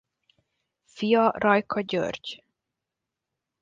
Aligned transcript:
Fia 0.85 1.31
Rajka 1.31 1.81
György. 1.81 2.43